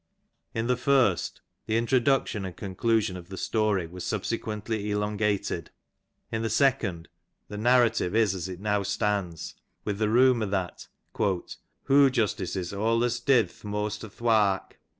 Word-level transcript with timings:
In 0.55 0.65
the 0.65 0.75
first 0.77 1.41
the 1.67 1.77
introduction 1.77 2.43
and 2.43 2.55
conclusion 2.57 3.15
of 3.15 3.29
the 3.29 3.37
story 3.37 3.85
were 3.85 3.99
sub 3.99 4.23
sequently 4.23 4.89
elongated; 4.89 5.69
in 6.31 6.41
the 6.41 6.49
second 6.49 7.07
the 7.49 7.57
narrative 7.59 8.15
is 8.15 8.33
as 8.33 8.49
it 8.49 8.59
now 8.59 8.81
stands, 8.81 9.53
with 9.85 9.99
the 9.99 10.09
rumour 10.09 10.47
that 10.47 10.87
^' 11.17 11.55
hoo 11.83 12.09
justices 12.09 12.71
awlus 12.73 13.23
did 13.23 13.49
th 13.49 13.63
moast 13.63 14.01
o^th^ 14.01 14.19
wark. 14.21 14.79